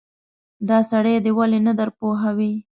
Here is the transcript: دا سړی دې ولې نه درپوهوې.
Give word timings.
دا 0.69 0.79
سړی 0.91 1.15
دې 1.25 1.31
ولې 1.37 1.59
نه 1.67 1.73
درپوهوې. 1.79 2.53